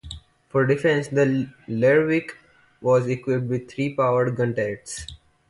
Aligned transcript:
For 0.49 0.65
defence, 0.65 1.09
the 1.09 1.47
Lerwick 1.67 2.35
was 2.81 3.05
equipped 3.05 3.45
with 3.45 3.69
three 3.69 3.93
powered 3.93 4.35
gun 4.35 4.55
turrets. 4.55 5.05